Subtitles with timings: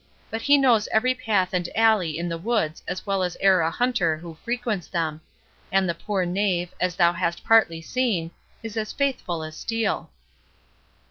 [0.31, 3.69] But he knows every path and alley in the woods as well as e'er a
[3.69, 5.21] hunter who frequents them;
[5.71, 8.31] and the poor knave, as thou hast partly seen,
[8.63, 10.09] is as faithful as steel."